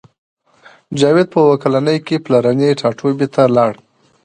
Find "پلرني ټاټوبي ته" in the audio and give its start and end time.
2.25-3.41